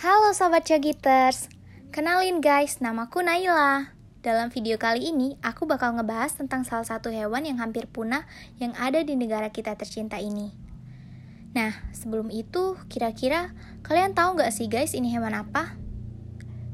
Halo 0.00 0.32
Sobat 0.32 0.64
Cogiters, 0.64 1.52
kenalin 1.92 2.40
guys, 2.40 2.80
namaku 2.80 3.20
Naila. 3.20 3.92
Dalam 4.24 4.48
video 4.48 4.80
kali 4.80 5.12
ini, 5.12 5.36
aku 5.44 5.68
bakal 5.68 5.92
ngebahas 5.92 6.40
tentang 6.40 6.64
salah 6.64 6.88
satu 6.88 7.12
hewan 7.12 7.44
yang 7.44 7.60
hampir 7.60 7.84
punah 7.84 8.24
yang 8.56 8.72
ada 8.80 9.04
di 9.04 9.12
negara 9.12 9.52
kita 9.52 9.76
tercinta 9.76 10.16
ini. 10.16 10.56
Nah, 11.52 11.76
sebelum 11.92 12.32
itu, 12.32 12.80
kira-kira 12.88 13.52
kalian 13.84 14.16
tahu 14.16 14.40
nggak 14.40 14.48
sih 14.56 14.72
guys 14.72 14.96
ini 14.96 15.12
hewan 15.12 15.36
apa? 15.36 15.76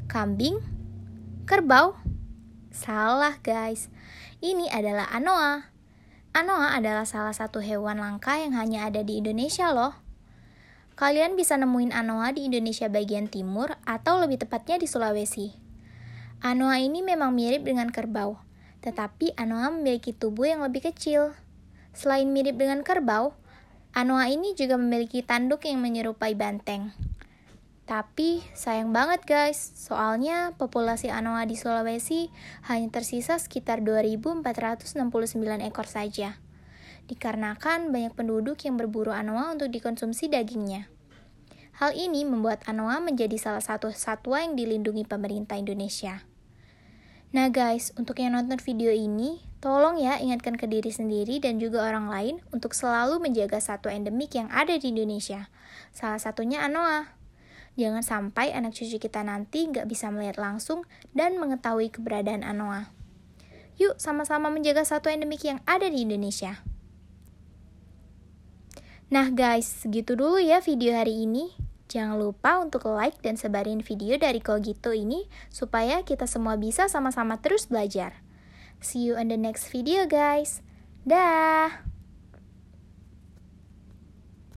Kambing? 0.07 0.63
Kerbau? 1.51 1.99
Salah 2.71 3.43
guys, 3.43 3.91
ini 4.39 4.71
adalah 4.71 5.11
anoa. 5.11 5.75
Anoa 6.31 6.79
adalah 6.79 7.03
salah 7.03 7.35
satu 7.35 7.59
hewan 7.59 7.99
langka 7.99 8.39
yang 8.39 8.55
hanya 8.55 8.87
ada 8.87 9.03
di 9.03 9.19
Indonesia 9.19 9.75
loh. 9.75 10.06
Kalian 10.97 11.37
bisa 11.37 11.61
nemuin 11.61 11.93
anoa 11.93 12.33
di 12.33 12.49
Indonesia 12.49 12.89
bagian 12.89 13.29
timur 13.29 13.77
atau 13.85 14.17
lebih 14.17 14.41
tepatnya 14.41 14.81
di 14.81 14.89
Sulawesi. 14.89 15.53
Anoa 16.41 16.81
ini 16.81 17.05
memang 17.05 17.37
mirip 17.37 17.69
dengan 17.69 17.93
kerbau, 17.93 18.41
tetapi 18.81 19.37
anoa 19.37 19.77
memiliki 19.77 20.17
tubuh 20.17 20.49
yang 20.49 20.65
lebih 20.65 20.89
kecil. 20.89 21.37
Selain 21.93 22.25
mirip 22.33 22.57
dengan 22.57 22.81
kerbau, 22.81 23.37
anoa 23.93 24.33
ini 24.33 24.57
juga 24.57 24.81
memiliki 24.81 25.21
tanduk 25.21 25.69
yang 25.69 25.85
menyerupai 25.85 26.33
banteng. 26.33 26.97
Tapi 27.85 28.41
sayang 28.57 28.97
banget 28.97 29.21
guys, 29.29 29.77
soalnya 29.77 30.57
populasi 30.57 31.13
anoa 31.13 31.45
di 31.45 31.61
Sulawesi 31.61 32.33
hanya 32.73 32.89
tersisa 32.89 33.37
sekitar 33.37 33.85
2469 33.85 34.97
ekor 35.61 35.85
saja 35.85 36.41
dikarenakan 37.07 37.95
banyak 37.95 38.13
penduduk 38.15 38.63
yang 38.67 38.79
berburu 38.79 39.15
anoa 39.15 39.55
untuk 39.55 39.71
dikonsumsi 39.71 40.31
dagingnya. 40.31 40.91
Hal 41.77 41.93
ini 41.93 42.25
membuat 42.25 42.65
anoa 42.65 43.05
menjadi 43.05 43.37
salah 43.37 43.61
satu 43.61 43.93
satwa 43.93 44.41
yang 44.41 44.57
dilindungi 44.57 45.05
pemerintah 45.05 45.61
Indonesia. 45.61 46.25
Nah 47.37 47.53
guys, 47.53 47.93
untuk 48.01 48.17
yang 48.17 48.33
nonton 48.33 48.57
video 48.57 48.89
ini, 48.89 49.45
tolong 49.61 50.01
ya 50.01 50.17
ingatkan 50.17 50.57
ke 50.57 50.65
diri 50.65 50.89
sendiri 50.89 51.37
dan 51.37 51.61
juga 51.61 51.85
orang 51.85 52.09
lain 52.09 52.35
untuk 52.49 52.73
selalu 52.73 53.21
menjaga 53.21 53.61
satwa 53.61 53.93
endemik 53.93 54.33
yang 54.33 54.49
ada 54.49 54.73
di 54.79 54.89
Indonesia. 54.89 55.53
Salah 55.93 56.17
satunya 56.17 56.65
anoa. 56.65 57.13
Jangan 57.77 58.01
sampai 58.01 58.57
anak 58.57 58.73
cucu 58.73 58.97
kita 58.97 59.21
nanti 59.21 59.69
nggak 59.69 59.85
bisa 59.85 60.09
melihat 60.09 60.41
langsung 60.41 60.89
dan 61.13 61.37
mengetahui 61.37 61.93
keberadaan 61.93 62.41
anoa. 62.41 62.89
Yuk 63.77 64.01
sama-sama 64.01 64.49
menjaga 64.49 64.89
satwa 64.89 65.13
endemik 65.13 65.45
yang 65.45 65.61
ada 65.69 65.93
di 65.93 66.09
Indonesia. 66.09 66.65
Nah 69.07 69.31
guys, 69.31 69.71
segitu 69.71 70.19
dulu 70.19 70.43
ya 70.43 70.59
video 70.59 70.99
hari 70.99 71.31
ini. 71.31 71.55
Jangan 71.87 72.19
lupa 72.19 72.59
untuk 72.59 72.91
like 72.91 73.23
dan 73.23 73.39
sebarin 73.39 73.79
video 73.79 74.19
dari 74.19 74.43
Kogito 74.43 74.91
ini 74.91 75.31
supaya 75.47 76.03
kita 76.03 76.27
semua 76.27 76.59
bisa 76.59 76.91
sama-sama 76.91 77.39
terus 77.39 77.71
belajar. 77.71 78.19
See 78.83 79.07
you 79.07 79.15
on 79.15 79.31
the 79.31 79.39
next 79.39 79.71
video 79.71 80.11
guys. 80.11 80.59
Dah. 81.07 81.96